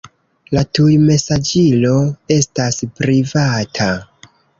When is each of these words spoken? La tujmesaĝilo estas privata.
La 0.57 0.61
tujmesaĝilo 0.77 1.91
estas 2.37 2.79
privata. 3.01 3.91